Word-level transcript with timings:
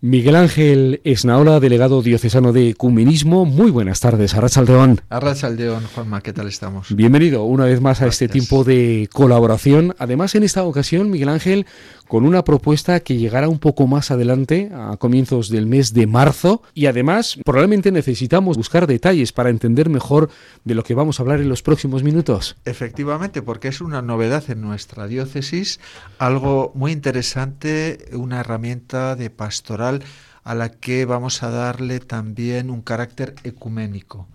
Miguel 0.00 0.36
Ángel 0.36 1.00
Esnaola, 1.02 1.58
delegado 1.58 2.02
diocesano 2.02 2.52
de 2.52 2.68
Ecumenismo. 2.68 3.44
Muy 3.44 3.72
buenas 3.72 3.98
tardes, 3.98 4.32
Arrachaldeón. 4.32 5.00
Arrachaldeón, 5.08 5.82
Juanma, 5.92 6.20
¿qué 6.20 6.32
tal 6.32 6.46
estamos? 6.46 6.94
Bienvenido 6.94 7.42
una 7.42 7.64
vez 7.64 7.80
más 7.80 8.00
a 8.00 8.06
este 8.06 8.28
tiempo 8.28 8.62
de 8.62 9.08
colaboración. 9.12 9.96
Además, 9.98 10.36
en 10.36 10.44
esta 10.44 10.62
ocasión, 10.62 11.10
Miguel 11.10 11.30
Ángel, 11.30 11.66
con 12.08 12.24
una 12.24 12.42
propuesta 12.42 13.00
que 13.00 13.16
llegará 13.16 13.48
un 13.48 13.58
poco 13.58 13.86
más 13.86 14.10
adelante, 14.10 14.70
a 14.74 14.96
comienzos 14.96 15.50
del 15.50 15.66
mes 15.66 15.92
de 15.92 16.06
marzo. 16.06 16.62
Y 16.74 16.86
además, 16.86 17.38
probablemente 17.44 17.92
necesitamos 17.92 18.56
buscar 18.56 18.86
detalles 18.86 19.32
para 19.32 19.50
entender 19.50 19.90
mejor 19.90 20.30
de 20.64 20.74
lo 20.74 20.82
que 20.82 20.94
vamos 20.94 21.20
a 21.20 21.22
hablar 21.22 21.40
en 21.40 21.48
los 21.48 21.62
próximos 21.62 22.02
minutos. 22.02 22.56
Efectivamente, 22.64 23.42
porque 23.42 23.68
es 23.68 23.80
una 23.80 24.02
novedad 24.02 24.42
en 24.48 24.62
nuestra 24.62 25.06
diócesis, 25.06 25.80
algo 26.18 26.72
muy 26.74 26.92
interesante, 26.92 28.08
una 28.12 28.40
herramienta 28.40 29.14
de 29.14 29.30
pastoral 29.30 30.02
a 30.44 30.54
la 30.54 30.70
que 30.70 31.04
vamos 31.04 31.42
a 31.42 31.50
darle 31.50 32.00
también 32.00 32.70
un 32.70 32.80
carácter 32.80 33.34
ecuménico. 33.44 34.26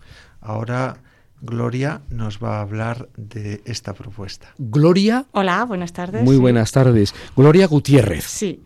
Ahora 0.42 0.98
Gloria 1.46 2.02
nos 2.10 2.40
va 2.42 2.60
a 2.60 2.62
hablar 2.62 3.10
de 3.18 3.62
esta 3.66 3.94
propuesta. 3.94 4.54
Gloria. 4.58 5.26
Hola, 5.34 5.66
buenas 5.66 5.92
tardes. 5.92 6.24
Muy 6.24 6.38
buenas 6.38 6.72
tardes. 6.72 7.14
Gloria 7.36 7.68
Gutiérrez. 7.68 8.24
Sí. 8.24 8.64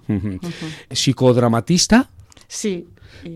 Psicodramatista. 0.91 2.07
Sí. 2.47 2.87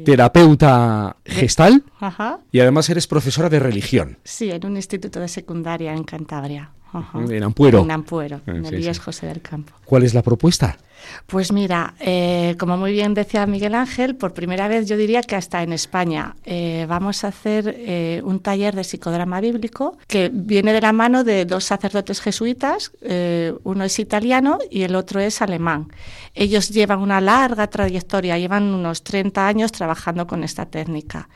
Terapeuta 0.06 1.18
gestal. 1.26 1.84
Ajá. 2.00 2.40
Y 2.52 2.60
además 2.60 2.88
eres 2.92 3.08
profesora 3.08 3.50
de 3.50 3.60
religión. 3.60 4.20
Sí, 4.24 4.52
en 4.52 4.64
un 4.64 4.76
instituto 4.76 5.20
de 5.20 5.28
secundaria 5.28 5.92
en 5.94 6.04
Cantabria. 6.04 6.70
En 7.14 7.44
Ampuero. 7.44 7.82
En 7.82 7.92
Ampuero, 7.92 8.42
en 8.46 8.66
el 8.66 8.84
sí, 8.84 9.00
José 9.00 9.28
del 9.28 9.42
Campo. 9.42 9.74
¿Cuál 9.86 10.04
es 10.04 10.14
la 10.14 10.22
propuesta? 10.22 10.78
Pues 11.28 11.52
mira, 11.52 11.94
eh, 12.00 12.56
como 12.60 12.78
muy 12.78 12.92
bien 12.92 13.14
decía 13.14 13.46
Miguel 13.46 13.76
Ángel, 13.76 14.16
por 14.16 14.34
primera 14.34 14.68
vez 14.68 14.88
yo 14.88 14.98
diría 14.98 15.22
que 15.22 15.36
hasta 15.36 15.64
en 15.64 15.74
España 15.74 16.36
eh, 16.46 16.86
vamos 16.88 17.24
a 17.24 17.30
hacer 17.30 17.76
eh, 17.78 18.22
un 18.24 18.40
taller 18.40 18.76
de 18.76 18.84
psicodrama 18.84 19.42
bíblico 19.42 19.98
que 20.08 20.30
viene 20.32 20.74
de 20.74 20.82
la 20.82 20.94
mano 20.94 21.24
de 21.24 21.46
dos 21.46 21.64
sacerdotes 21.66 22.22
jesuitas, 22.22 22.92
uno 23.64 23.84
es 23.84 24.00
italiano 24.00 24.60
y 24.70 24.84
el 24.84 24.96
otro 24.96 25.20
es 25.20 25.42
alemán. 25.42 25.88
Ellos 26.34 26.70
llevan 26.70 27.00
una 27.00 27.22
larga 27.22 27.68
trayectoria, 27.68 28.38
llevan 28.38 28.64
unos 28.74 29.04
30 29.04 29.48
años 29.48 29.72
trabajando 29.72 30.28
con 30.28 30.44
esta 30.44 30.66
técnica. 30.66 31.30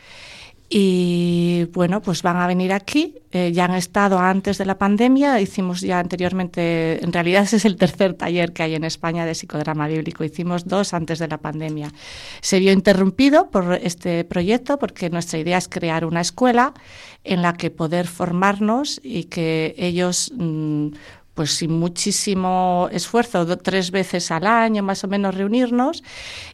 Y 0.68 1.66
bueno, 1.74 2.02
pues 2.02 2.24
van 2.24 2.38
a 2.38 2.48
venir 2.48 2.74
aquí. 2.74 3.16
Eh, 3.32 3.52
ya 3.54 3.66
han 3.66 3.76
estado 3.76 4.18
antes 4.18 4.58
de 4.58 4.66
la 4.66 4.78
pandemia. 4.78 5.40
Hicimos 5.40 5.82
ya 5.82 6.00
anteriormente, 6.00 7.04
en 7.04 7.14
realidad 7.14 7.44
ese 7.44 7.58
es 7.58 7.66
el 7.66 7.76
tercer 7.76 8.16
taller 8.16 8.52
que 8.52 8.64
hay 8.64 8.76
en 8.76 8.84
España 8.84 9.26
de 9.26 9.36
psicodrama 9.36 9.88
bíblico. 9.88 10.24
Hicimos 10.24 10.66
dos 10.68 10.94
antes 10.94 11.20
de 11.20 11.28
la 11.28 11.38
pandemia. 11.38 11.92
Se 12.42 12.60
vio 12.60 12.72
interrumpido 12.72 13.52
por 13.52 13.76
este 13.76 14.24
proyecto 14.24 14.80
porque 14.80 15.10
nuestra 15.12 15.38
idea 15.38 15.60
es 15.60 15.68
crear 15.68 16.04
una 16.04 16.22
escuela 16.22 16.74
en 17.24 17.44
la 17.44 17.54
que 17.54 17.70
poder 17.70 18.08
formarnos 18.08 19.00
y 19.04 19.26
que 19.26 19.76
ellos 19.78 20.32
mm, 20.36 20.90
pues 21.36 21.52
sin 21.52 21.72
muchísimo 21.72 22.89
esfuerzo, 22.91 23.45
tres 23.58 23.91
veces 23.91 24.31
al 24.31 24.47
año 24.47 24.81
más 24.81 25.03
o 25.03 25.08
menos 25.08 25.36
reunirnos 25.36 26.03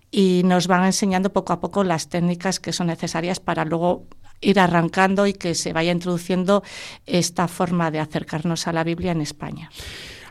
y 0.09 0.41
nos 0.43 0.67
van 0.67 0.83
enseñando 0.85 1.31
poco 1.31 1.53
a 1.53 1.61
poco 1.61 1.83
las 1.83 2.09
técnicas 2.09 2.59
que 2.59 2.73
son 2.73 2.87
necesarias 2.87 3.39
para 3.39 3.63
luego 3.63 4.07
ir 4.41 4.59
arrancando 4.59 5.27
y 5.27 5.33
que 5.33 5.55
se 5.55 5.71
vaya 5.71 5.91
introduciendo 5.91 6.63
esta 7.05 7.47
forma 7.47 7.91
de 7.91 7.99
acercarnos 7.99 8.67
a 8.67 8.73
la 8.73 8.83
Biblia 8.83 9.11
en 9.11 9.21
España. 9.21 9.69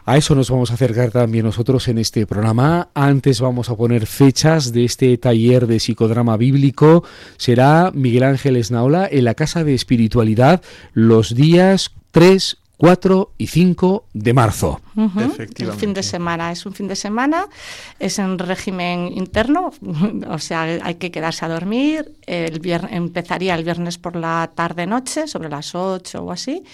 A 0.05 0.17
eso 0.17 0.35
nos 0.35 0.51
vamos 0.51 0.71
a 0.71 0.75
acercar 0.75 1.13
también 1.13 1.45
nosotros 1.45 1.87
en 1.87 1.99
este 1.99 2.27
programa. 2.27 2.89
Antes 2.95 3.41
vamos 3.41 3.71
a 3.71 3.77
poner 3.77 4.07
fechas 4.07 4.73
de 4.73 4.85
este 4.85 5.17
taller 5.19 5.69
de 5.69 5.79
psicodrama 5.79 6.37
bíblico. 6.37 7.05
Será 7.37 7.93
Miguel 7.95 8.25
Ángel 8.25 8.57
Esnaola 8.57 9.09
en 9.11 9.25
la 9.25 9.35
Casa 9.35 9.63
de 9.63 9.75
Espiritualidad 9.75 10.63
los 10.95 11.35
días 11.35 11.93
3, 12.11 12.57
4 12.81 13.35
y 13.37 13.47
5 13.47 14.07
de 14.15 14.33
marzo. 14.33 14.81
Efectivamente. 14.97 15.65
El 15.65 15.73
fin 15.73 15.93
de 15.93 16.03
semana 16.03 16.51
es 16.51 16.65
un 16.65 16.73
fin 16.73 16.89
de 16.89 16.97
semana, 16.97 17.47
es 17.99 18.19
en 18.19 18.39
régimen 18.39 19.13
interno, 19.15 19.71
o 20.29 20.39
sea, 20.39 20.63
hay 20.63 20.95
que 20.95 21.11
quedarse 21.11 21.45
a 21.45 21.49
dormir. 21.49 22.15
El 22.25 22.59
viernes, 22.59 22.93
empezaría 22.93 23.55
el 23.55 23.65
viernes 23.65 23.99
por 23.99 24.17
la 24.17 24.51
tarde-noche, 24.55 25.29
sobre 25.29 25.51
las 25.51 25.75
8 25.75 26.25
o 26.25 26.33
así, 26.33 26.65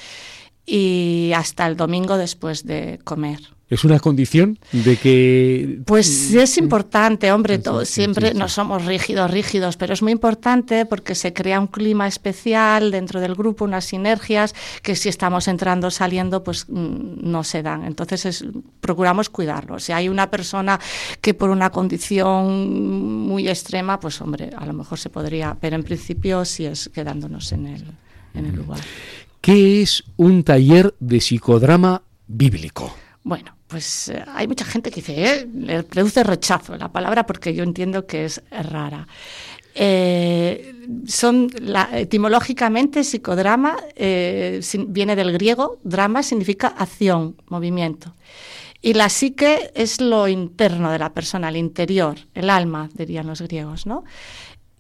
y 0.65 1.33
hasta 1.35 1.67
el 1.67 1.77
domingo 1.77 2.17
después 2.17 2.65
de 2.65 3.01
comer. 3.03 3.56
¿Es 3.69 3.85
una 3.85 3.99
condición 3.99 4.61
de 4.71 4.97
que...? 4.97 5.81
Pues 5.87 6.33
es 6.33 6.57
importante, 6.57 7.33
hombre, 7.33 7.61
siempre 7.85 8.33
no 8.33 8.49
somos 8.49 8.85
rígidos, 8.85 9.29
rígidos, 9.29 9.77
pero 9.77 9.93
es 9.93 10.03
muy 10.03 10.13
importante 10.13 10.87
porque 10.87 11.17
se 11.17 11.33
crea 11.33 11.59
un 11.59 11.67
clima 11.67 12.07
especial 12.07 12.93
dentro 12.93 13.21
del 13.21 13.35
grupo, 13.35 13.65
unas 13.65 13.85
sinergias 13.85 14.55
que 14.83 14.95
si 14.95 15.09
estamos 15.09 15.49
entrando, 15.49 15.91
saliendo, 15.91 16.45
pues 16.45 16.67
mm, 16.69 17.29
no 17.29 17.43
se 17.43 17.65
dan. 17.65 17.85
Entonces 17.85 18.45
procuramos 18.81 19.31
cuidarlo. 19.31 19.81
Si 19.81 19.91
hay 19.91 20.09
una 20.09 20.31
persona 20.31 20.79
que 21.21 21.35
por 21.35 21.51
una 21.51 21.71
condición 21.71 23.27
muy 23.27 23.49
extrema, 23.49 23.99
pues 23.99 24.21
hombre, 24.21 24.51
a 24.57 24.65
lo 24.65 24.75
mejor 24.75 25.01
se 25.01 25.11
podría, 25.11 25.57
pero 25.61 25.75
en 25.75 25.83
principio 25.83 26.45
sí 26.45 26.67
es 26.67 26.89
quedándonos 26.95 27.51
en 27.51 27.67
el, 27.67 27.85
en 28.35 28.47
el 28.47 28.55
lugar. 28.55 28.79
¿Qué 29.41 29.83
es 29.83 30.05
un 30.17 30.45
taller 30.45 30.95
de 31.01 31.21
psicodrama 31.21 32.03
bíblico? 32.29 32.95
Bueno, 33.25 33.56
pues 33.67 34.09
eh, 34.09 34.25
hay 34.35 34.47
mucha 34.47 34.65
gente 34.65 34.91
que 34.91 34.97
dice, 34.97 35.41
eh, 35.41 35.49
le 35.55 35.83
produce 35.83 36.23
rechazo 36.23 36.77
la 36.77 36.91
palabra 36.91 37.27
porque 37.27 37.55
yo 37.55 37.65
entiendo 37.65 38.07
que 38.07 38.25
es 38.25 38.43
rara. 38.51 39.07
Eh, 39.75 40.75
son 41.07 41.51
etimológicamente 41.93 43.05
psicodrama 43.05 43.77
viene 43.95 45.17
del 45.17 45.33
griego, 45.33 45.79
drama 45.85 46.23
significa 46.23 46.69
acción, 46.69 47.37
movimiento. 47.49 48.15
Y 48.81 48.95
la 48.95 49.09
psique 49.09 49.71
es 49.75 50.01
lo 50.01 50.29
interno 50.29 50.91
de 50.91 50.99
la 50.99 51.13
persona, 51.13 51.49
el 51.49 51.57
interior, 51.57 52.17
el 52.35 52.49
alma, 52.49 52.89
dirían 52.95 53.27
los 53.27 53.43
griegos, 53.43 53.85
¿no? 53.85 54.05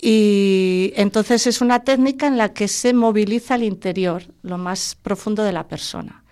Y 0.00 0.92
entonces 0.96 1.46
es 1.46 1.60
una 1.60 1.82
técnica 1.82 2.26
en 2.26 2.38
la 2.38 2.52
que 2.52 2.68
se 2.68 2.94
moviliza 2.94 3.56
el 3.56 3.64
interior, 3.64 4.22
lo 4.42 4.58
más 4.58 4.96
profundo 5.02 5.42
de 5.42 5.52
la 5.52 5.66
persona 5.66 6.22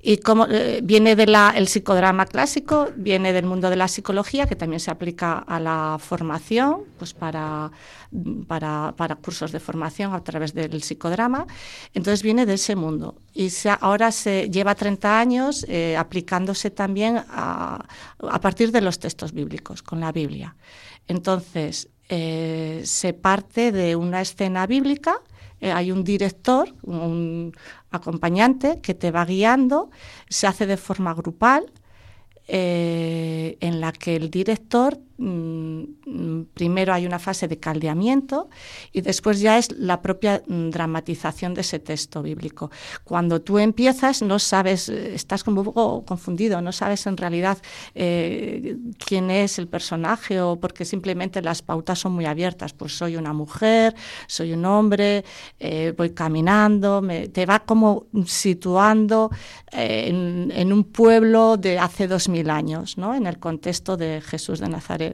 y 0.00 0.18
como 0.18 0.46
eh, 0.46 0.80
viene 0.82 1.16
del 1.16 1.34
psicodrama 1.66 2.26
clásico, 2.26 2.90
viene 2.96 3.32
del 3.32 3.46
mundo 3.46 3.70
de 3.70 3.76
la 3.76 3.88
psicología, 3.88 4.46
que 4.46 4.54
también 4.54 4.78
se 4.80 4.90
aplica 4.90 5.38
a 5.38 5.58
la 5.58 5.98
formación, 5.98 6.82
pues 6.98 7.14
para, 7.14 7.70
para, 8.46 9.16
cursos 9.16 9.52
de 9.52 9.58
formación 9.58 10.14
a 10.14 10.22
través 10.22 10.54
del 10.54 10.82
psicodrama. 10.82 11.46
Entonces 11.94 12.22
viene 12.22 12.46
de 12.46 12.54
ese 12.54 12.76
mundo 12.76 13.16
y 13.34 13.50
ahora 13.80 14.12
se 14.12 14.48
lleva 14.50 14.74
30 14.74 15.18
años 15.18 15.66
eh, 15.68 15.96
aplicándose 15.96 16.70
también 16.70 17.24
a, 17.28 17.84
a, 18.18 18.40
partir 18.40 18.70
de 18.72 18.82
los 18.82 18.98
textos 18.98 19.32
bíblicos, 19.32 19.82
con 19.82 19.98
la 20.00 20.12
Biblia. 20.12 20.54
Entonces 21.08 21.88
eh, 22.08 22.82
se 22.84 23.12
parte 23.12 23.72
de 23.72 23.96
una 23.96 24.20
escena 24.20 24.66
bíblica 24.68 25.20
eh, 25.60 25.72
hay 25.72 25.90
un 25.90 26.04
director, 26.04 26.74
un 26.82 27.52
acompañante 27.90 28.80
que 28.80 28.94
te 28.94 29.10
va 29.10 29.24
guiando, 29.24 29.90
se 30.28 30.46
hace 30.46 30.66
de 30.66 30.76
forma 30.76 31.14
grupal, 31.14 31.72
eh, 32.48 33.56
en 33.60 33.80
la 33.80 33.92
que 33.92 34.16
el 34.16 34.30
director 34.30 34.98
primero 35.16 36.92
hay 36.92 37.06
una 37.06 37.18
fase 37.18 37.48
de 37.48 37.58
caldeamiento 37.58 38.50
y 38.92 39.00
después 39.00 39.40
ya 39.40 39.56
es 39.56 39.72
la 39.72 40.02
propia 40.02 40.42
mm, 40.46 40.70
dramatización 40.70 41.54
de 41.54 41.62
ese 41.62 41.78
texto 41.78 42.22
bíblico. 42.22 42.70
Cuando 43.04 43.40
tú 43.40 43.58
empiezas 43.58 44.20
no 44.22 44.38
sabes, 44.38 44.88
eh, 44.88 45.14
estás 45.14 45.42
como 45.42 45.62
un 45.62 45.64
poco 45.66 46.04
confundido, 46.04 46.60
no 46.60 46.72
sabes 46.72 47.06
en 47.06 47.16
realidad 47.16 47.58
eh, 47.94 48.76
quién 49.04 49.30
es 49.30 49.58
el 49.58 49.68
personaje 49.68 50.40
o 50.40 50.56
porque 50.56 50.84
simplemente 50.84 51.40
las 51.40 51.62
pautas 51.62 51.98
son 51.98 52.12
muy 52.12 52.26
abiertas. 52.26 52.72
Pues 52.72 52.96
soy 52.96 53.16
una 53.16 53.32
mujer, 53.32 53.94
soy 54.26 54.52
un 54.52 54.64
hombre, 54.64 55.24
eh, 55.58 55.94
voy 55.96 56.10
caminando, 56.10 57.00
me, 57.00 57.28
te 57.28 57.46
va 57.46 57.60
como 57.60 58.06
situando 58.26 59.30
en, 59.72 60.52
en, 60.54 60.72
un 60.72 60.84
pueblo 60.84 61.56
de 61.56 61.78
hace 61.78 62.06
dos 62.06 62.28
mil 62.28 62.50
años, 62.50 62.98
¿no? 62.98 63.14
en 63.14 63.26
el 63.26 63.38
contexto 63.38 63.96
de 63.96 64.20
Jesús 64.20 64.60
de 64.60 64.68
Nazaret. 64.68 65.05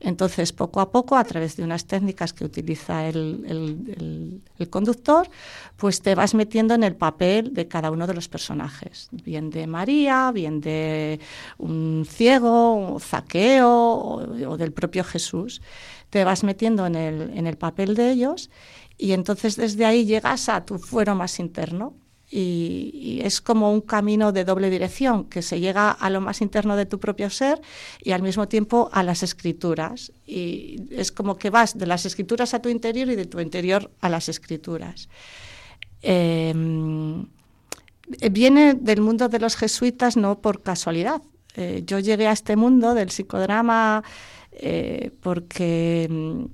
Entonces, 0.00 0.52
poco 0.52 0.80
a 0.80 0.90
poco, 0.90 1.16
a 1.16 1.24
través 1.24 1.56
de 1.56 1.64
unas 1.64 1.86
técnicas 1.86 2.32
que 2.32 2.44
utiliza 2.44 3.08
el, 3.08 4.42
conductor, 4.70 5.28
pues 5.76 6.00
te 6.02 6.14
vas 6.14 6.34
metiendo 6.34 6.74
en 6.74 6.84
el 6.84 6.96
papel 6.96 7.54
de 7.54 7.68
cada 7.68 7.90
uno 7.90 8.06
de 8.06 8.14
los 8.14 8.28
personajes, 8.28 9.08
bien 9.12 9.50
de 9.50 9.66
María, 9.66 10.30
bien 10.32 10.60
de 10.60 11.20
un 11.58 12.06
ciego, 12.08 12.74
un 12.74 13.00
zaqueo 13.00 13.70
o, 13.70 14.56
del 14.56 14.72
propio 14.72 15.04
Jesús. 15.04 15.60
Te 16.10 16.24
vas 16.24 16.42
metiendo 16.44 16.86
en 16.86 16.94
el, 16.96 17.36
en 17.36 17.46
el 17.46 17.56
papel 17.56 17.94
de 17.94 18.10
ellos 18.10 18.50
y 18.96 19.12
entonces 19.12 19.56
desde 19.56 19.84
ahí 19.84 20.04
llegas 20.04 20.48
a 20.48 20.64
tu 20.64 20.78
fuero 20.78 21.14
más 21.14 21.38
interno, 21.38 21.94
y, 22.30 23.20
es 23.22 23.40
como 23.40 23.72
un 23.72 23.80
camino 23.80 24.32
de 24.32 24.44
doble 24.44 24.70
dirección, 24.70 25.24
que 25.24 25.42
se 25.42 25.60
llega 25.60 25.90
a 25.90 26.10
lo 26.10 26.20
más 26.20 26.40
interno 26.40 26.76
de 26.76 26.86
tu 26.86 26.98
propio 26.98 27.30
ser 27.30 27.60
y 28.00 28.12
al 28.12 28.22
mismo 28.22 28.48
tiempo 28.48 28.90
a 28.92 29.02
las 29.02 29.22
escrituras. 29.22 30.12
Y 30.26 30.82
es 30.90 31.10
como 31.10 31.36
que 31.36 31.50
vas 31.50 31.78
de 31.78 31.86
las 31.86 32.04
escrituras 32.06 32.54
a 32.54 32.60
tu 32.60 32.68
interior 32.68 33.08
y 33.08 33.16
de 33.16 33.24
tu 33.24 33.40
interior 33.40 33.90
a 34.00 34.08
las 34.08 34.28
escrituras. 34.28 35.08
Em, 36.02 37.26
viene 38.30 38.74
del 38.74 39.00
mundo 39.00 39.28
de 39.28 39.38
los 39.38 39.56
jesuitas 39.56 40.16
no 40.16 40.40
por 40.40 40.62
casualidad. 40.62 41.22
Eh, 41.56 41.82
yo 41.86 41.98
llegué 41.98 42.26
a 42.28 42.32
este 42.32 42.56
mundo 42.56 42.94
del 42.94 43.10
psicodrama 43.10 44.04
eh, 44.52 45.10
porque 45.22 46.48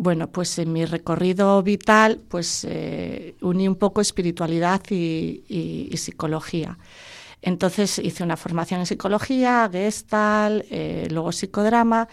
bueno, 0.00 0.30
pues 0.30 0.56
en 0.60 0.72
mi 0.72 0.84
recorrido 0.84 1.60
vital, 1.60 2.20
pues 2.28 2.64
eh, 2.68 3.34
uní 3.40 3.66
un 3.66 3.74
poco 3.74 4.00
espiritualidad 4.00 4.80
y, 4.90 5.90
psicología. 5.96 6.78
Entonces 7.42 7.98
hice 7.98 8.22
una 8.22 8.36
formación 8.36 8.80
en 8.80 8.86
psicología, 8.86 9.68
gestal, 9.70 10.64
eh, 10.70 11.08
luego 11.10 11.32
psicodrama 11.32 12.08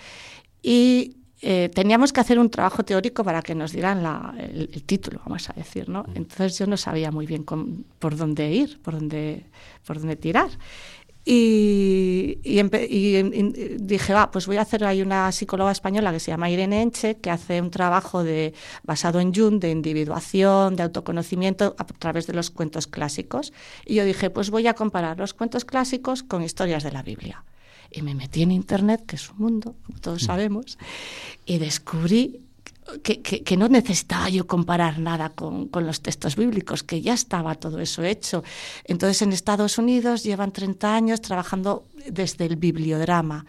y 0.64 1.18
eh, 1.42 1.70
teníamos 1.76 2.12
que 2.12 2.22
hacer 2.22 2.40
un 2.40 2.50
trabajo 2.50 2.84
teórico 2.84 3.24
para 3.24 3.44
que 3.44 3.54
nos 3.54 3.72
dieran 3.72 4.04
el, 4.40 4.70
el, 4.74 4.84
título, 4.84 5.22
vamos 5.24 5.48
a 5.52 5.54
decir, 5.54 5.88
¿no? 5.88 6.04
Mm. 6.04 6.18
Entonces 6.18 6.58
yo 6.58 6.66
no 6.66 6.78
sabía 6.78 7.12
muy 7.12 7.28
bien 7.28 7.46
por 7.46 8.18
dónde 8.18 8.52
ir, 8.52 8.82
por 8.82 8.96
dónde, 8.96 9.46
por 9.86 10.00
dónde 10.00 10.16
tirar. 10.16 10.50
Y, 11.28 12.38
dije, 13.80 14.14
va, 14.14 14.30
pues 14.30 14.46
voy 14.46 14.58
a 14.58 14.62
hacer, 14.62 14.84
hay 14.86 15.02
una 15.02 15.32
psicóloga 15.32 15.72
española 15.72 16.12
que 16.12 16.20
se 16.20 16.30
llama 16.30 16.52
Irene 16.52 16.84
Enche, 16.84 17.18
que 17.18 17.32
hace 17.32 17.60
un 17.62 17.72
trabajo 17.72 18.24
de, 18.24 18.54
basado 18.84 19.20
en 19.20 19.34
Jung, 19.34 19.60
de 19.60 19.72
individuación, 19.72 20.76
de 20.76 20.84
autoconocimiento 20.84 21.76
a 21.80 21.86
través 21.86 22.28
de 22.28 22.34
los 22.34 22.52
cuentos 22.52 22.86
clásicos. 22.86 23.54
Y 23.88 23.96
yo 23.96 24.06
dije, 24.06 24.30
pues 24.30 24.52
voy 24.52 24.68
a 24.68 24.76
comparar 24.76 25.18
los 25.18 25.34
cuentos 25.34 25.66
clásicos 25.66 26.22
con 26.22 26.44
historias 26.44 26.84
de 26.84 26.92
la 26.92 27.02
Biblia. 27.02 27.44
Y 27.90 28.04
me 28.04 28.14
metí 28.14 28.44
en 28.44 28.52
Internet, 28.52 29.06
que 29.08 29.16
es 29.16 29.28
un 29.32 29.38
mundo, 29.40 29.76
como 29.84 30.00
todos 30.00 30.22
mm. 30.22 30.26
sabemos, 30.28 30.78
y 31.46 31.58
descubrí 31.58 32.45
que, 33.04 33.58
no 33.58 33.68
necesitaba 33.68 34.30
yo 34.30 34.46
comparar 34.46 35.00
nada 35.00 35.30
con, 35.30 35.70
los 35.74 36.02
textos 36.02 36.36
bíblicos, 36.36 36.84
que 36.84 37.02
ya 37.02 37.14
estaba 37.14 37.56
todo 37.56 37.80
eso 37.80 38.04
hecho. 38.04 38.44
Entonces 38.84 39.22
en 39.22 39.34
Estados 39.34 39.78
Unidos 39.78 40.24
llevan 40.24 40.52
30 40.52 40.96
años 40.96 41.22
trabajando 41.22 41.86
desde 42.08 42.46
el 42.46 42.56
bibliodrama. 42.56 43.46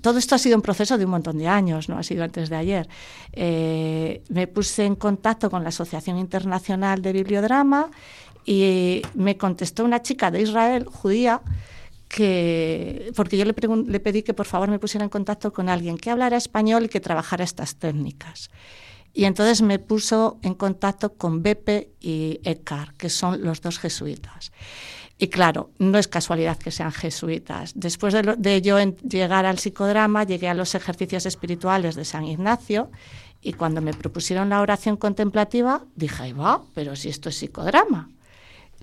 todo 0.00 0.18
esto 0.18 0.34
ha 0.34 0.38
sido 0.38 0.56
un 0.56 0.62
proceso 0.62 0.96
de 0.96 1.04
un 1.04 1.10
montón 1.10 1.38
de 1.38 1.48
años, 1.48 1.88
no 1.88 1.98
ha 1.98 2.02
sido 2.02 2.24
antes 2.24 2.48
de 2.48 2.56
ayer. 2.56 2.88
Eh, 3.32 4.22
me 4.28 4.46
puse 4.46 4.84
en 4.84 4.96
contacto 4.96 5.50
con 5.50 5.62
la 5.62 5.68
Asociación 5.68 6.18
Internacional 6.18 7.02
de 7.02 7.12
Bibliodrama 7.12 7.90
y 8.46 9.02
me 9.14 9.36
contestó 9.36 9.84
una 9.84 10.00
chica 10.00 10.30
de 10.30 10.42
Israel, 10.42 10.86
judía, 10.86 11.42
que, 12.08 13.12
porque 13.16 13.36
yo 13.36 13.44
le, 13.44 13.52
pedí 14.00 14.22
que 14.22 14.34
por 14.34 14.46
favor 14.46 14.70
me 14.70 14.78
pusiera 14.78 15.04
en 15.04 15.10
contacto 15.10 15.52
con 15.52 15.68
alguien 15.68 15.98
que 15.98 16.10
hablara 16.10 16.36
español 16.36 16.84
y 16.84 16.88
que 16.88 17.00
trabajara 17.00 17.44
estas 17.44 17.76
técnicas. 17.76 18.50
Y 19.12 19.24
entonces 19.24 19.62
me 19.62 19.78
puso 19.78 20.38
en 20.42 20.54
contacto 20.54 21.14
con 21.14 21.42
Beppe 21.42 21.90
y 22.00 22.40
Eckhart, 22.44 22.96
que 22.96 23.08
son 23.08 23.42
los 23.42 23.62
dos 23.62 23.78
jesuitas. 23.78 24.52
Y 25.18 25.28
claro, 25.28 25.70
no 25.78 25.96
es 25.96 26.08
casualidad 26.08 26.58
que 26.58 26.70
sean 26.70 26.92
jesuitas. 26.92 27.72
Después 27.74 28.12
de, 28.12 28.34
de, 28.36 28.60
yo 28.60 28.78
llegar 28.78 29.46
al 29.46 29.58
psicodrama, 29.58 30.24
llegué 30.24 30.48
a 30.48 30.54
los 30.54 30.74
ejercicios 30.74 31.24
espirituales 31.24 31.94
de 31.94 32.04
San 32.04 32.24
Ignacio 32.24 32.90
y 33.40 33.54
cuando 33.54 33.80
me 33.80 33.94
propusieron 33.94 34.50
la 34.50 34.60
oración 34.60 34.98
contemplativa, 34.98 35.84
dije, 35.94 36.22
ahí 36.22 36.32
va, 36.32 36.62
pero 36.74 36.94
si 36.96 37.08
esto 37.08 37.30
es 37.30 37.36
psicodrama. 37.36 38.10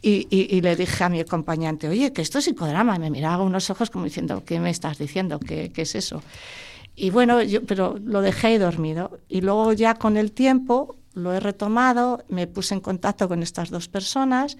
Y, 0.06 0.60
le 0.60 0.76
dije 0.76 1.02
a 1.06 1.08
mi 1.08 1.22
acompañante, 1.22 1.88
oye, 1.88 2.12
que 2.12 2.22
esto 2.22 2.40
es 2.40 2.46
psicodrama. 2.46 2.98
Y 2.98 3.00
me 3.00 3.10
miraba 3.10 3.38
con 3.38 3.48
unos 3.48 3.70
ojos 3.70 3.90
como 3.90 4.04
diciendo, 4.04 4.44
¿qué 4.46 4.60
me 4.60 4.70
estás 4.70 4.98
diciendo? 4.98 5.40
¿Qué, 5.40 5.72
es 5.74 5.96
eso? 5.96 6.22
Y 6.94 7.10
bueno, 7.10 7.42
yo, 7.42 7.64
pero 7.64 7.98
lo 8.04 8.20
dejé 8.22 8.48
ahí 8.48 8.58
dormido. 8.58 9.18
Y 9.30 9.40
luego 9.40 9.72
ya 9.72 9.96
con 9.96 10.18
el 10.18 10.34
tiempo 10.34 10.98
lo 11.14 11.32
he 11.32 11.40
retomado, 11.40 12.26
me 12.28 12.48
puse 12.48 12.74
en 12.74 12.82
contacto 12.82 13.30
con 13.30 13.44
estas 13.44 13.70
dos 13.70 13.88
personas 13.88 14.58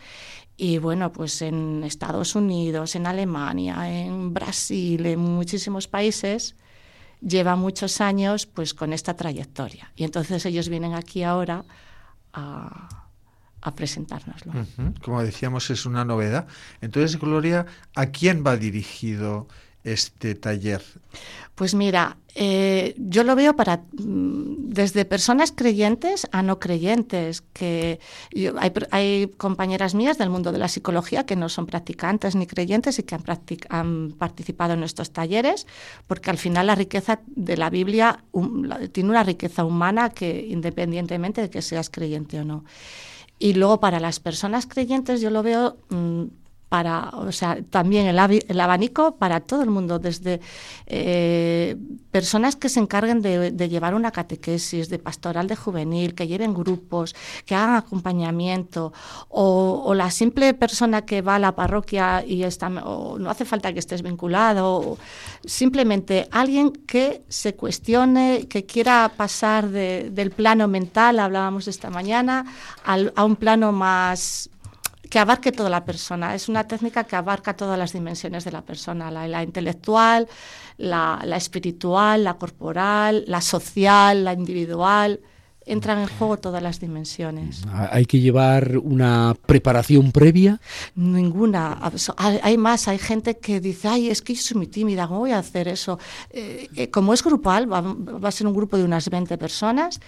y 0.56 0.78
bueno, 0.78 1.12
pues 1.12 1.42
en 1.42 1.84
Estados 1.84 2.36
Unidos, 2.36 2.96
en 2.96 3.08
Alemania, 3.08 3.92
en 3.92 4.34
Brasil, 4.34 5.06
en 5.06 5.20
muchísimos 5.20 5.88
países, 5.88 6.56
lleva 7.22 7.56
muchos 7.56 8.00
años 8.00 8.46
pues 8.46 8.74
con 8.74 8.94
esta 8.94 9.16
trayectoria. 9.16 9.92
Y 9.96 10.06
entonces 10.06 10.46
ellos 10.46 10.70
vienen 10.70 10.94
aquí 10.94 11.24
ahora 11.24 11.66
a 12.32 13.03
a 13.64 13.74
presentárnoslo. 13.74 14.52
Como 15.02 15.24
decíamos, 15.24 15.70
es 15.70 15.86
una 15.86 16.04
novedad. 16.04 16.48
Entonces, 16.82 17.18
Gloria, 17.20 17.66
¿a 17.96 18.08
quién 18.08 18.44
va 18.46 18.58
dirigido 18.58 19.48
este 19.84 20.36
taller? 20.36 20.82
Pues 21.56 21.76
mira, 21.76 22.18
eh, 22.36 22.96
yo 22.98 23.24
lo 23.24 23.36
veo 23.36 23.56
para 23.56 23.78
mm, 23.78 24.70
desde 24.74 25.06
personas 25.06 25.52
creyentes 25.52 26.28
a 26.32 26.42
no 26.42 26.60
creyentes, 26.60 27.42
que 27.54 28.00
hay, 28.92 29.28
compañeras 29.38 29.94
mías 29.94 30.18
del 30.18 30.30
mundo 30.30 30.52
de 30.52 30.58
la 30.58 30.68
psicología 30.68 31.26
que 31.26 31.36
no 31.36 31.48
son 31.48 31.68
practicantes 31.68 32.36
ni 32.36 32.48
creyentes 32.48 32.98
y 32.98 33.04
que 33.04 33.16
han, 33.16 33.24
han 33.70 34.12
participado 34.18 34.74
en 34.74 34.80
nuestros 34.80 35.12
talleres, 35.12 35.68
porque 36.08 36.32
al 36.32 36.38
final 36.38 36.68
la 36.68 36.76
riqueza 36.76 37.20
de 37.28 37.56
la 37.56 37.70
Biblia 37.70 38.24
tiene 38.92 39.10
una 39.10 39.24
riqueza 39.24 39.64
humana 39.64 40.10
que 40.10 40.48
independientemente 40.50 41.42
de 41.42 41.50
que 41.50 41.62
seas 41.62 41.90
creyente 41.90 42.40
o 42.40 42.44
no. 42.46 42.64
Y 43.44 43.56
luego 43.56 43.82
para 43.82 44.00
las 44.00 44.22
personas 44.22 44.68
creyentes 44.68 45.20
yo 45.20 45.30
lo 45.30 45.44
veo 45.44 45.76
mm, 45.90 46.24
para, 46.74 47.10
o 47.10 47.32
sea, 47.32 47.60
también 47.70 48.08
el, 48.08 48.18
el, 48.48 48.60
abanico 48.60 49.18
para 49.18 49.42
todo 49.42 49.62
el 49.62 49.70
mundo, 49.70 50.00
desde 50.00 50.42
eh, 50.88 51.78
personas 52.10 52.56
que 52.56 52.68
se 52.68 52.80
encarguen 52.80 53.22
de, 53.22 53.70
llevar 53.70 53.94
una 53.94 54.10
catequesis, 54.10 54.90
de 54.90 54.98
pastoral 54.98 55.46
de 55.48 55.56
juvenil, 55.56 56.16
que 56.16 56.26
lleven 56.26 56.56
grupos, 56.56 57.14
que 57.46 57.54
hagan 57.54 57.76
acompañamiento, 57.76 58.92
o, 59.30 59.94
la 59.94 60.10
simple 60.10 60.56
persona 60.56 61.04
que 61.04 61.22
va 61.22 61.36
a 61.36 61.40
la 61.40 61.52
parroquia 61.52 62.26
y 62.26 62.42
está, 62.42 62.70
o 62.70 63.20
no 63.20 63.30
hace 63.30 63.46
falta 63.46 63.72
que 63.72 63.78
estés 63.78 64.02
vinculado, 64.02 64.98
simplemente 65.46 66.28
alguien 66.32 66.72
que 66.72 67.22
se 67.30 67.54
cuestione, 67.54 68.48
que 68.48 68.66
quiera 68.66 69.12
pasar 69.16 69.70
del 69.70 70.32
plano 70.32 70.68
mental, 70.68 71.20
hablábamos 71.20 71.68
esta 71.68 71.92
mañana, 71.92 72.46
a 72.84 73.24
un 73.24 73.36
plano 73.36 73.72
más 73.72 74.50
que 75.14 75.20
abarque 75.20 75.52
toda 75.52 75.70
la 75.70 75.86
persona. 75.86 76.34
Es 76.34 76.50
una 76.50 76.64
técnica 76.64 77.04
que 77.04 77.16
abarca 77.16 77.56
todas 77.56 77.78
las 77.78 77.94
dimensiones 77.94 78.46
de 78.46 78.52
la 78.52 78.64
persona, 78.64 79.12
la, 79.12 79.44
intelectual, 79.44 80.28
la, 80.78 81.22
espiritual, 81.38 82.24
la 82.24 82.34
corporal, 82.34 83.24
la 83.28 83.40
social, 83.40 84.24
la 84.24 84.34
individual. 84.34 85.20
Entran 85.68 86.00
en 86.00 86.08
juego 86.08 86.38
todas 86.38 86.64
las 86.64 86.80
dimensiones. 86.80 87.62
¿Hay 87.92 88.08
que 88.08 88.20
llevar 88.22 88.76
una 88.80 89.36
preparación 89.46 90.12
previa? 90.12 90.60
Ninguna. 90.96 91.78
Hay 92.18 92.58
más, 92.58 92.88
hay 92.88 92.98
gente 92.98 93.38
que 93.38 93.60
dice, 93.60 93.90
ay, 93.90 94.10
es 94.10 94.24
que 94.24 94.34
yo 94.34 94.42
soy 94.42 94.58
muy 94.58 94.68
tímida, 94.68 95.08
¿cómo 95.08 95.20
voy 95.20 95.32
a 95.32 95.38
hacer 95.38 95.68
eso? 95.68 96.00
Eh, 96.32 96.70
eh, 96.76 96.90
como 96.90 97.14
es 97.14 97.24
grupal, 97.24 97.72
va, 97.72 97.82
va, 97.82 98.30
a 98.30 98.32
ser 98.32 98.48
un 98.48 98.56
grupo 98.56 98.78
de 98.78 98.84
unas 98.84 99.08
20 99.08 99.38
personas, 99.38 100.00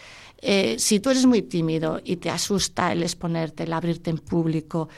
eh, 0.41 0.75
si 0.79 0.99
tú 0.99 1.09
eres 1.09 1.25
muy 1.25 1.41
tímido 1.41 2.01
y 2.03 2.17
te 2.17 2.29
asusta 2.29 2.91
el 2.91 3.03
exponerte, 3.03 3.63
el 3.63 3.73
abrirte 3.73 4.09
en 4.09 4.17
público, 4.17 4.89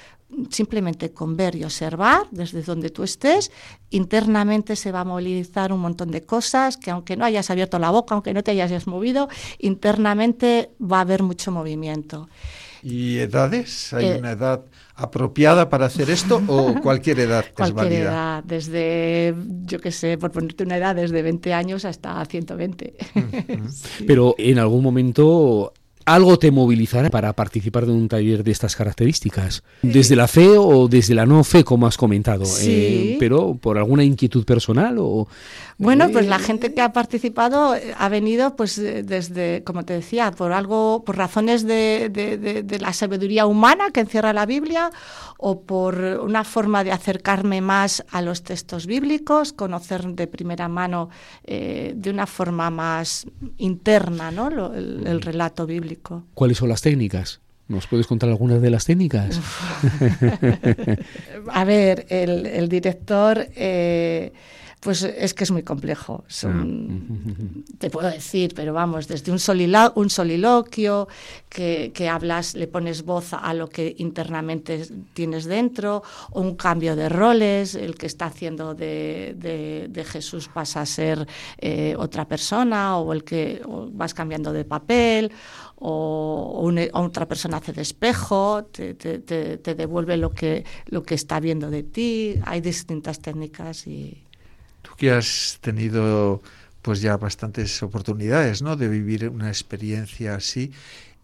simplemente 0.50 1.12
con 1.12 1.38
ver 1.38 1.56
y 1.56 1.64
observar 1.64 2.28
desde 2.32 2.62
donde 2.62 2.90
tú 2.90 3.04
estés, 3.04 3.52
internamente 3.90 4.76
se 4.76 4.92
va 4.92 5.02
a 5.02 5.06
movilizar 5.06 5.72
un 5.72 5.80
montón 5.80 6.12
de 6.12 6.24
cosas 6.24 6.78
que 6.78 6.92
aunque 6.92 7.16
no 7.16 7.26
hayas 7.26 7.50
abierto 7.50 7.80
la 7.80 7.92
boca, 7.92 8.14
aunque 8.14 8.34
no 8.34 8.44
te 8.44 8.52
hayas 8.52 8.88
movido, 8.88 9.30
internamente 9.60 10.72
va 10.80 10.98
a 10.98 11.02
haber 11.02 11.24
mucho 11.24 11.52
movimiento. 11.52 12.28
¿Y 12.84 13.18
edades? 13.18 13.94
¿Hay 13.94 14.06
eh, 14.08 14.18
una 14.18 14.32
edad 14.32 14.62
apropiada 14.96 15.70
para 15.70 15.86
hacer 15.86 16.10
esto 16.10 16.42
o 16.48 16.74
cualquier 16.82 17.20
edad 17.20 17.46
cualquier 17.56 17.94
edad, 17.94 18.44
desde, 18.44 19.36
yo 19.66 19.80
qué 19.80 19.92
sé, 19.92 20.18
por 20.18 20.32
ponerte 20.32 20.64
una 20.64 20.78
edad, 20.78 20.96
desde 20.96 21.22
20 21.22 21.54
años 21.54 21.86
hasta 21.86 22.24
120. 22.26 22.96
Pero 24.08 24.36
en 24.38 24.60
algún 24.60 24.84
momento 24.84 25.74
algo 26.08 26.40
te 26.40 26.52
movilizará 26.52 27.10
para 27.10 27.34
participar 27.34 27.86
de 27.86 27.92
un 27.92 28.08
taller 28.08 28.42
de 28.42 28.52
estas 28.52 28.78
características. 28.78 29.62
Desde 29.82 30.16
la 30.16 30.30
fe 30.30 30.58
o 30.58 30.88
desde 30.88 31.14
la 31.14 31.26
no 31.26 31.44
fe, 31.44 31.66
como 31.66 31.86
has 31.86 31.98
comentado. 31.98 32.46
Eh, 32.62 33.18
pero 33.20 33.56
por 33.56 33.78
alguna 33.78 34.06
inquietud 34.06 34.46
personal 34.46 34.96
o... 35.00 35.28
Bueno, 35.78 36.10
pues 36.12 36.26
la 36.26 36.40
gente 36.40 36.74
que 36.74 36.82
ha 36.82 36.92
participado 36.92 37.76
eh, 37.76 37.94
ha 37.98 38.10
venido, 38.10 38.56
pues 38.56 38.78
desde, 38.78 39.64
como 39.64 39.86
te 39.86 39.94
decía, 39.94 40.32
por 40.32 40.52
algo, 40.52 41.04
por 41.06 41.18
razones 41.18 41.66
de, 41.66 42.10
de, 42.10 42.80
la 42.80 42.94
sabiduría 42.94 43.46
humana 43.46 43.92
que 43.92 44.00
encierra 44.00 44.34
la 44.34 44.46
Biblia, 44.46 44.90
o 45.38 45.62
por 45.62 45.96
una 45.96 46.44
forma 46.44 46.84
de 46.84 46.92
acercarme 46.92 47.62
más 47.62 48.04
a 48.12 48.22
los 48.22 48.44
textos 48.44 48.88
bíblicos, 48.88 49.54
conocer 49.54 50.06
de 50.08 50.28
primera 50.28 50.68
mano 50.68 51.10
eh, 51.44 51.94
de 51.96 52.10
una 52.10 52.26
forma 52.26 52.72
más 52.72 53.28
interna, 53.58 54.32
¿no? 54.32 54.74
el 54.74 55.22
relato 55.22 55.68
bíblico. 55.68 56.24
¿Cuáles 56.34 56.58
son 56.58 56.70
las 56.70 56.82
técnicas? 56.82 57.40
¿Nos 57.68 57.86
puedes 57.86 58.08
contar 58.08 58.30
algunas 58.30 58.62
de 58.62 58.70
las 58.70 58.86
técnicas? 58.86 59.40
A 61.52 61.64
ver, 61.66 62.06
el, 62.10 62.70
director... 62.70 63.48
Eh, 63.56 64.32
pues 64.80 65.02
es 65.02 65.34
que 65.34 65.44
es 65.44 65.52
muy 65.52 65.64
complejo. 65.64 66.24
Ah. 66.44 66.66
te 67.80 67.90
puedo 67.90 68.10
decir, 68.10 68.54
pero 68.56 68.74
vamos, 68.74 69.08
desde 69.08 69.32
un, 69.32 69.40
un 69.96 70.10
soliloquio 70.10 71.08
que, 71.50 72.10
hablas, 72.10 72.54
le 72.54 72.68
pones 72.68 73.04
voz 73.04 73.34
a 73.34 73.54
lo 73.54 73.70
que 73.70 73.96
internamente 73.98 74.88
tienes 75.14 75.46
dentro, 75.46 76.04
o 76.32 76.42
un 76.42 76.56
cambio 76.56 76.96
de 76.96 77.10
roles, 77.10 77.76
el 77.76 77.96
que 77.96 78.06
está 78.06 78.26
haciendo 78.28 78.76
de, 78.76 80.06
Jesús 80.08 80.48
pasa 80.48 80.82
a 80.82 80.86
ser 80.86 81.28
eh, 81.58 81.96
otra 81.98 82.28
persona, 82.28 82.98
o 82.98 83.14
el 83.14 83.24
que 83.24 83.62
vas 83.92 84.14
cambiando 84.14 84.54
de 84.54 84.64
papel, 84.64 85.32
o, 85.80 86.72
otra 86.94 87.28
persona 87.28 87.58
hace 87.58 87.74
de 87.74 87.82
espejo, 87.82 88.66
te, 88.66 88.94
te, 88.94 89.76
devuelve 89.76 90.18
lo 90.18 90.32
que, 90.32 90.66
lo 90.86 91.04
que 91.04 91.16
está 91.16 91.40
viendo 91.40 91.70
de 91.70 91.84
ti. 91.84 92.36
Hay 92.46 92.62
distintas 92.62 93.20
técnicas 93.20 93.88
y 93.88 94.27
que 94.98 95.12
has 95.12 95.60
tenido 95.62 96.42
pues 96.82 97.02
ya 97.02 97.18
bastantes 97.18 97.82
oportunidades 97.84 98.62
¿no? 98.62 98.76
de 98.76 98.90
vivir 98.90 99.30
una 99.30 99.50
experiencia 99.50 100.36
así. 100.36 100.72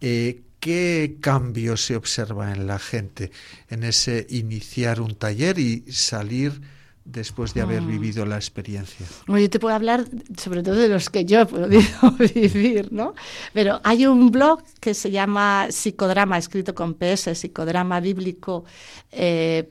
Eh, 0.00 0.42
¿Qué 0.60 1.16
cambio 1.20 1.76
se 1.76 1.94
observa 1.94 2.52
en 2.52 2.66
la 2.66 2.78
gente 2.78 3.30
en 3.68 3.82
ese 3.84 4.26
iniciar 4.30 5.00
un 5.00 5.14
taller 5.14 5.58
y 5.58 5.84
salir 5.92 6.62
después 7.04 7.52
de 7.54 7.60
haber 7.60 7.82
mm. 7.82 7.88
vivido 7.88 8.26
la 8.26 8.36
experiencia? 8.36 9.06
yo 9.28 9.50
te 9.50 9.58
puedo 9.58 9.74
hablar 9.74 10.04
sobre 10.36 10.62
todo 10.62 10.74
de 10.74 10.88
los 10.88 11.10
que 11.10 11.24
yo 11.24 11.40
he 11.40 11.46
podido 11.46 12.10
vivir, 12.34 12.92
¿no? 12.92 13.14
Pero 13.52 13.80
hay 13.84 14.06
un 14.06 14.30
blog 14.30 14.62
que 14.80 14.94
se 14.94 15.10
llama 15.10 15.66
Psicodrama, 15.70 16.38
escrito 16.38 16.74
con 16.74 16.94
PS, 16.94 17.34
psicodrama 17.34 18.00
bíblico 18.00 18.64
eh, 19.12 19.70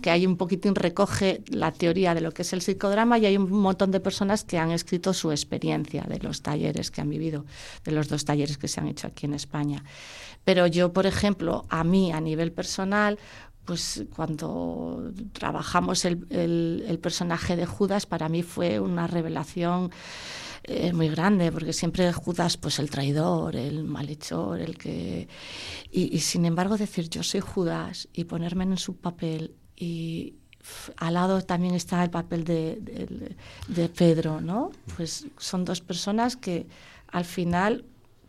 que 0.00 0.10
hay 0.10 0.26
un 0.26 0.36
poquitín 0.36 0.74
recoge 0.74 1.42
la 1.48 1.72
teoría 1.72 2.14
de 2.14 2.20
lo 2.20 2.32
que 2.32 2.42
es 2.42 2.52
el 2.52 2.60
psicodrama 2.60 3.18
y 3.18 3.26
hay 3.26 3.36
un 3.36 3.50
montón 3.50 3.90
de 3.90 4.00
personas 4.00 4.44
que 4.44 4.58
han 4.58 4.70
escrito 4.70 5.12
su 5.12 5.30
experiencia 5.30 6.02
de 6.02 6.18
los 6.18 6.42
talleres 6.42 6.90
que 6.90 7.00
han 7.00 7.08
vivido, 7.08 7.44
de 7.84 7.92
los 7.92 8.08
dos 8.08 8.24
talleres 8.24 8.58
que 8.58 8.68
se 8.68 8.80
han 8.80 8.88
hecho 8.88 9.06
aquí 9.06 9.26
en 9.26 9.34
España. 9.34 9.82
Pero 10.44 10.66
yo, 10.66 10.92
por 10.92 11.06
ejemplo, 11.06 11.64
a 11.68 11.84
mí 11.84 12.12
a 12.12 12.20
nivel 12.20 12.52
personal, 12.52 13.18
pues 13.64 14.04
cuando 14.14 15.12
trabajamos 15.32 16.04
el, 16.04 16.98
personaje 17.02 17.56
de 17.56 17.66
Judas, 17.66 18.06
para 18.06 18.28
mí 18.28 18.42
fue 18.42 18.78
una 18.78 19.06
revelación 19.06 19.90
eh, 20.64 20.92
muy 20.92 21.08
grande, 21.08 21.50
porque 21.50 21.72
siempre 21.72 22.12
Judas, 22.12 22.56
pues 22.56 22.78
el 22.78 22.90
traidor, 22.90 23.56
el 23.56 23.84
malhechor, 23.84 24.60
el 24.60 24.76
que... 24.76 25.28
Y, 25.90 26.18
sin 26.20 26.44
embargo 26.44 26.76
decir 26.76 27.08
yo 27.08 27.22
soy 27.22 27.40
Judas 27.40 28.08
y 28.12 28.24
ponerme 28.24 28.64
en 28.64 28.76
su 28.76 28.96
papel 28.96 29.54
y 29.76 30.34
al 30.96 31.14
lado 31.14 31.42
también 31.42 31.74
está 31.74 32.02
el 32.02 32.10
papel 32.10 32.44
de, 32.44 33.36
de 33.68 33.88
Pedro, 33.90 34.40
¿no? 34.40 34.70
Pues 34.96 35.26
son 35.36 35.64
dos 35.64 35.82
personas 35.82 36.36
que 36.36 36.66
al 37.08 37.26
final 37.26 37.84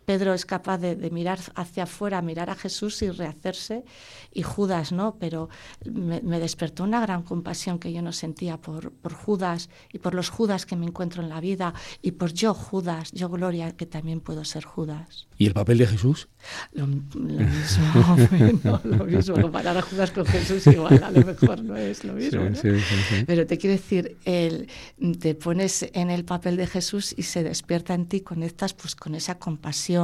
Pedro 0.06 0.34
es 0.34 0.46
capaz 0.46 0.78
de, 0.78 0.96
mirar 1.10 1.40
hacia 1.56 1.84
afuera, 1.84 2.22
mirar 2.22 2.50
a 2.50 2.56
Jesús 2.56 3.02
y 3.02 3.10
rehacerse, 3.10 3.84
y 4.32 4.44
Judas 4.44 4.92
no, 4.92 5.18
pero 5.20 5.50
me, 5.84 6.40
despertó 6.40 6.84
una 6.84 7.02
gran 7.02 7.24
compasión 7.24 7.80
que 7.80 7.92
yo 7.92 8.02
no 8.02 8.12
sentía 8.12 8.58
por, 8.58 8.92
por, 8.92 9.14
Judas 9.14 9.70
y 9.92 10.00
por 10.00 10.14
los 10.14 10.30
Judas 10.30 10.66
que 10.66 10.76
me 10.76 10.86
encuentro 10.86 11.24
en 11.24 11.30
la 11.30 11.40
vida, 11.40 11.74
y 12.02 12.12
por 12.12 12.34
yo 12.34 12.54
Judas, 12.54 13.12
yo 13.12 13.30
Gloria, 13.30 13.72
que 13.72 13.86
también 13.86 14.22
puedo 14.22 14.46
ser 14.46 14.64
Judas. 14.64 15.28
¿Y 15.38 15.48
el 15.48 15.54
papel 15.54 15.80
de 15.80 15.88
Jesús? 15.88 16.30
Lo, 16.74 16.86
mismo, 16.86 17.20
lo 18.84 19.06
mismo, 19.06 19.42
comparar 19.42 19.78
a 19.78 19.82
Judas 19.82 20.12
con 20.12 20.26
Jesús 20.26 20.68
igual, 20.68 21.04
a 21.04 21.10
lo 21.10 21.26
mejor 21.26 21.64
no 21.64 21.76
es 21.76 22.04
lo 22.04 22.14
mismo. 22.14 22.42
Pero 23.26 23.48
te 23.48 23.58
quiero 23.58 23.76
decir, 23.76 24.18
el, 24.26 24.70
te 25.20 25.34
pones 25.34 25.90
en 25.94 26.12
el 26.12 26.26
papel 26.26 26.58
de 26.58 26.68
Jesús 26.68 27.16
y 27.18 27.24
se 27.24 27.44
despierta 27.44 27.96
en 27.96 28.06
ti, 28.06 28.22
conectas 28.22 28.74
pues 28.74 28.96
con 28.96 29.16
esa 29.16 29.40
compasión 29.40 29.95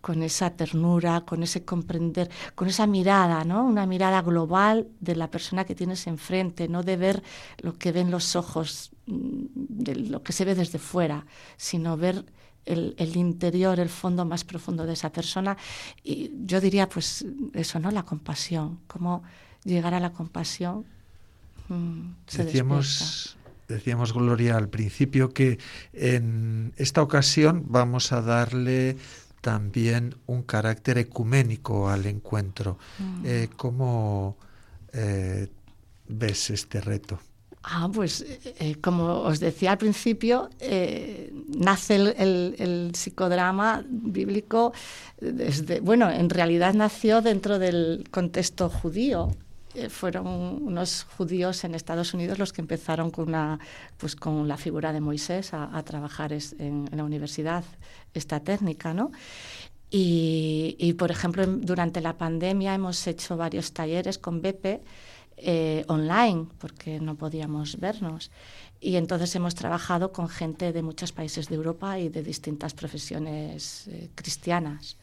con 0.00 0.22
esa 0.22 0.50
ternura, 0.50 1.22
con 1.22 1.42
ese 1.42 1.64
comprender, 1.64 2.30
con 2.54 2.68
esa 2.68 2.86
mirada, 2.86 3.44
¿no? 3.44 3.64
Una 3.64 3.86
mirada 3.86 4.22
global 4.22 4.88
de 5.00 5.16
la 5.16 5.30
persona 5.30 5.64
que 5.64 5.74
tienes 5.74 6.06
enfrente, 6.06 6.68
no 6.68 6.82
de 6.82 6.96
ver 6.96 7.22
lo 7.58 7.74
que 7.74 7.92
ven 7.92 8.10
los 8.10 8.36
ojos, 8.36 8.92
mm, 9.06 9.44
de 9.54 9.94
lo 9.96 10.22
que 10.22 10.32
se 10.32 10.44
ve 10.44 10.54
desde 10.54 10.78
fuera, 10.78 11.26
sino 11.56 11.96
ver 11.96 12.24
el, 12.64 13.16
interior, 13.16 13.80
el 13.80 13.88
fondo 13.88 14.24
más 14.24 14.44
profundo 14.44 14.86
de 14.86 14.92
esa 14.92 15.10
persona. 15.10 15.56
Y 16.04 16.30
yo 16.46 16.60
diría, 16.60 16.88
pues 16.88 17.24
eso, 17.54 17.78
¿no? 17.78 17.90
La 17.90 18.04
compasión, 18.04 18.80
cómo 18.86 19.22
llegar 19.64 19.94
a 19.94 20.00
la 20.00 20.12
compasión. 20.12 20.84
Mm, 21.68 22.12
decíamos, 22.36 23.36
decíamos, 23.70 24.12
Gloria, 24.12 24.56
al 24.56 24.68
principio 24.68 25.30
que 25.30 25.58
en 25.92 26.72
esta 26.76 27.02
ocasión 27.02 27.64
vamos 27.68 28.12
a 28.12 28.20
darle 28.20 28.96
también 29.40 30.16
un 30.26 30.42
carácter 30.42 30.98
ecuménico 30.98 31.88
al 31.88 32.06
encuentro. 32.06 32.78
Mm. 32.98 33.22
Eh, 33.24 33.48
¿Cómo 33.56 34.36
eh, 34.92 35.48
ves 36.08 36.50
este 36.50 36.80
reto? 36.80 37.18
Ah, 37.62 37.90
pues 37.92 38.24
eh, 38.58 38.76
como 38.80 39.20
os 39.20 39.38
decía 39.38 39.72
al 39.72 39.78
principio, 39.78 40.48
nace 41.48 41.96
el, 41.96 42.90
psicodrama 42.94 43.84
bíblico 43.86 44.72
desde, 45.20 45.80
bueno, 45.80 46.10
en 46.10 46.30
realidad 46.30 46.72
nació 46.72 47.20
dentro 47.20 47.58
del 47.58 48.08
contexto 48.10 48.70
judío. 48.70 49.30
Fueron 49.88 50.26
unos 50.26 51.04
judíos 51.16 51.64
en 51.64 51.74
Estados 51.74 52.14
Unidos 52.14 52.38
los 52.38 52.52
que 52.52 52.60
empezaron 52.60 53.10
con, 53.10 53.28
una, 53.28 53.58
pues 53.96 54.16
con 54.16 54.48
la 54.48 54.56
figura 54.56 54.92
de 54.92 55.00
Moisés 55.00 55.50
a, 55.52 55.82
trabajar 55.84 56.32
en, 56.32 56.88
la 56.92 57.04
universidad 57.04 57.64
esta 58.14 58.40
técnica, 58.40 58.94
¿no? 58.94 59.10
Y, 59.92 60.94
por 60.98 61.10
ejemplo, 61.10 61.44
durante 61.46 62.00
la 62.00 62.16
pandemia 62.16 62.74
hemos 62.74 63.04
hecho 63.08 63.36
varios 63.36 63.72
talleres 63.72 64.18
con 64.18 64.40
Bepe 64.40 64.82
eh, 65.36 65.84
online, 65.88 66.46
porque 66.58 67.00
no 67.00 67.16
podíamos 67.16 67.80
vernos. 67.80 68.30
Y 68.80 68.96
entonces 68.96 69.34
hemos 69.34 69.54
trabajado 69.54 70.12
con 70.12 70.28
gente 70.28 70.72
de 70.72 70.82
muchos 70.82 71.12
países 71.12 71.48
de 71.48 71.56
Europa 71.56 71.98
y 71.98 72.08
de 72.08 72.22
distintas 72.22 72.72
profesiones 72.72 73.88
eh, 73.88 74.10
cristianas. 74.14 74.96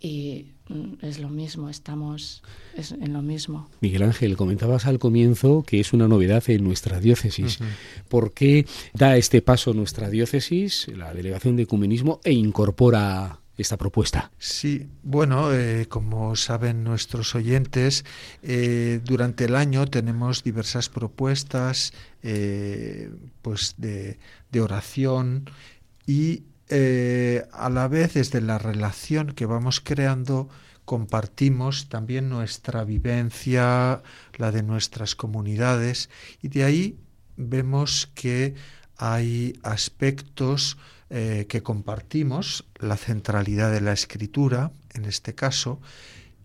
Y 0.00 0.46
mm, 0.68 1.04
es 1.04 1.18
lo 1.18 1.28
mismo, 1.28 1.68
estamos 1.68 2.42
en 2.76 3.12
lo 3.12 3.22
mismo. 3.22 3.68
Miguel 3.80 4.02
Ángel, 4.02 4.36
comentabas 4.36 4.86
al 4.86 4.98
comienzo 4.98 5.62
que 5.66 5.80
es 5.80 5.92
una 5.92 6.08
novedad 6.08 6.42
en 6.48 6.64
nuestra 6.64 7.00
diócesis. 7.00 7.58
¿Por 8.08 8.32
qué 8.32 8.66
da 8.94 9.16
este 9.16 9.42
paso 9.42 9.74
nuestra 9.74 10.08
diócesis, 10.08 10.88
la 10.88 11.12
Delegación 11.12 11.56
de 11.56 11.64
Ecumenismo, 11.64 12.20
e 12.24 12.32
incorpora 12.32 13.40
esta 13.60 13.76
propuesta? 13.76 14.30
Sí, 14.38 14.88
bueno, 15.02 15.52
eh, 15.52 15.86
como 15.88 16.34
saben 16.36 16.82
nuestros 16.82 17.34
oyentes, 17.34 18.04
eh, 18.42 19.00
durante 19.04 19.44
el 19.44 19.54
año 19.54 19.86
tenemos 19.86 20.42
diversas 20.42 20.88
propuestas 20.88 21.92
eh, 22.22 23.10
pues 23.42 23.74
de, 23.78 24.18
oración 24.60 25.48
y 26.06 26.42
a 26.70 27.68
la 27.68 27.88
vez 27.88 28.14
desde 28.14 28.40
la 28.40 28.58
relación 28.58 29.32
que 29.32 29.46
vamos 29.46 29.80
creando 29.80 30.48
compartimos 30.84 31.88
también 31.88 32.28
nuestra 32.28 32.84
vivencia, 32.84 34.02
la 34.36 34.50
de 34.50 34.62
nuestras 34.62 35.14
comunidades 35.14 36.10
y 36.42 36.48
de 36.48 36.64
ahí 36.64 36.98
vemos 37.36 38.10
que 38.14 38.54
hay 38.96 39.58
aspectos 39.62 40.76
eh, 41.08 41.46
que 41.48 41.62
compartimos, 41.62 42.66
la 42.78 42.96
centralidad 42.96 43.72
de 43.72 43.80
la 43.80 43.92
escritura, 43.92 44.72
en 44.92 45.06
este 45.06 45.34
caso, 45.34 45.80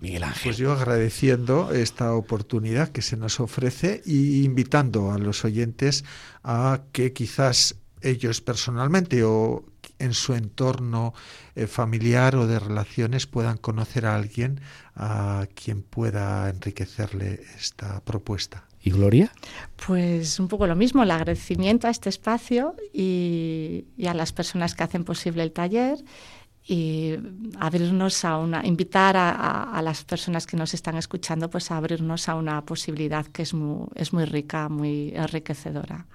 Miguel 0.00 0.22
Ángel. 0.22 0.42
Pues 0.44 0.58
yo 0.58 0.70
agradeciendo 0.72 1.72
esta 1.72 2.14
oportunidad 2.14 2.90
que 2.90 3.02
se 3.02 3.16
nos 3.16 3.40
ofrece 3.40 4.00
y 4.06 4.44
invitando 4.44 5.10
a 5.10 5.18
los 5.18 5.44
oyentes 5.44 6.04
a 6.44 6.82
que 6.92 7.12
quizás 7.12 7.74
ellos 8.00 8.40
personalmente 8.40 9.24
o 9.24 9.64
en 9.98 10.14
su 10.14 10.34
entorno 10.34 11.14
eh, 11.56 11.66
familiar 11.66 12.36
o 12.36 12.46
de 12.46 12.60
relaciones 12.60 13.26
puedan 13.26 13.58
conocer 13.58 14.06
a 14.06 14.14
alguien 14.14 14.60
a 14.94 15.48
quien 15.54 15.82
pueda 15.82 16.48
enriquecerle 16.48 17.40
esta 17.58 18.00
propuesta. 18.04 18.69
¿Y 18.82 18.90
Gloria? 18.90 19.30
Pues 19.86 20.40
un 20.40 20.48
poco 20.48 20.66
lo 20.66 20.74
mismo, 20.74 21.02
el 21.02 21.10
agradecimiento 21.10 21.86
a 21.86 21.90
este 21.90 22.08
espacio 22.08 22.74
y, 22.92 23.84
a 24.06 24.14
las 24.14 24.32
personas 24.32 24.74
que 24.74 24.82
hacen 24.82 25.04
posible 25.04 25.42
el 25.42 25.52
taller 25.52 25.98
y 26.66 27.14
abrirnos 27.58 28.24
a 28.24 28.38
una, 28.38 28.66
invitar 28.66 29.16
a, 29.16 29.80
las 29.82 30.04
personas 30.04 30.46
que 30.46 30.56
nos 30.56 30.72
están 30.72 30.96
escuchando, 30.96 31.50
pues 31.50 31.70
a 31.70 31.76
abrirnos 31.76 32.28
a 32.28 32.34
una 32.34 32.64
posibilidad 32.64 33.26
que 33.26 33.42
es 33.42 33.54
muy, 33.54 33.86
es 33.94 34.12
muy 34.12 34.24
rica, 34.24 34.68
muy 34.68 35.12
enriquecedora. 35.14 36.06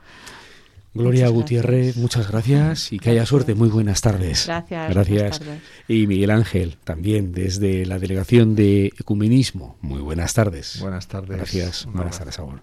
Gloria 0.95 1.27
Gutiérrez, 1.27 1.97
muchas 1.97 2.31
gracias 2.31 2.93
y 2.93 2.99
que 2.99 3.09
haya 3.09 3.25
suerte. 3.25 3.53
Muy 3.53 3.67
buenas 3.67 3.99
tardes. 3.99 4.45
Gracias. 4.47 4.89
Gracias. 4.89 5.41
Y 5.89 6.07
Miguel 6.07 6.31
Ángel, 6.31 6.77
también 6.85 7.33
desde 7.33 7.85
la 7.85 7.99
Delegación 7.99 8.55
de 8.55 8.93
Ecumenismo. 8.97 9.77
Muy 9.81 9.99
buenas 9.99 10.33
tardes. 10.33 10.79
Buenas 10.79 11.09
tardes. 11.09 11.35
Gracias. 11.35 11.85
buenas 11.91 12.17
tardes, 12.17 12.35
Saúl. 12.35 12.53